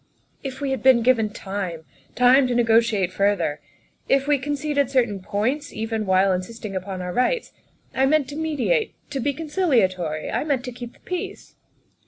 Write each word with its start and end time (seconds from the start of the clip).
"If 0.41 0.61
we 0.61 0.71
had 0.71 0.81
been 0.81 1.03
given 1.03 1.29
time 1.29 1.85
time 2.15 2.47
to 2.47 2.55
negotiate 2.55 3.13
further. 3.13 3.61
If 4.09 4.25
we 4.27 4.39
conceded 4.39 4.89
certain 4.89 5.19
points, 5.19 5.71
even 5.71 6.07
while 6.07 6.33
in 6.33 6.41
sisting 6.41 6.75
upon 6.75 7.03
our 7.03 7.13
rights. 7.13 7.51
I 7.93 8.07
meant 8.07 8.27
to 8.29 8.35
mediate 8.35 8.95
to 9.11 9.19
be 9.19 9.31
conciliatory. 9.31 10.31
I 10.31 10.43
meant 10.43 10.65
to 10.65 10.71
keep 10.71 10.93
the 10.93 10.99
peace." 11.01 11.53